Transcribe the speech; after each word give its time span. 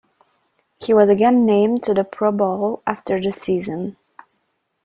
He 0.79 0.95
was 0.95 1.09
again 1.09 1.45
named 1.45 1.83
to 1.83 1.93
the 1.93 2.03
Pro 2.03 2.31
Bowl 2.31 2.81
after 2.87 3.21
the 3.21 3.31
season. 3.31 3.97